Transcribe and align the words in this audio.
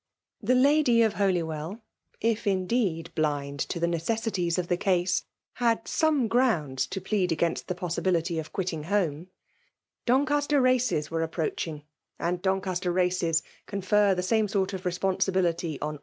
The 0.49 0.55
lady 0.55 1.03
of 1.03 1.13
Holywell 1.13 1.83
(if 2.21 2.45
iodeed 2.45 3.13
blind 3.13 3.59
to 3.59 3.79
the. 3.79 3.85
necessities 3.85 4.57
of 4.57 4.67
the 4.67 4.75
case) 4.75 5.25
had 5.57 5.87
some 5.87 6.27
graaads 6.27 6.87
to 6.87 6.99
plead 6.99 7.31
against 7.31 7.67
the 7.67 7.75
possibility 7.75 8.39
of 8.39 8.51
V^iillteg 8.51 8.85
home, 8.85 9.27
Doneaster 10.07 10.59
races 10.59 11.11
were 11.11 11.27
approaobing; 11.27 11.83
and 12.17 12.41
Doneaster 12.41 12.91
races 12.91 13.43
confer 13.67 14.15
the 14.15 14.23
same 14.23 14.47
sott 14.47 14.73
of 14.73 14.87
responsibility 14.87 15.79
on. 15.81 15.99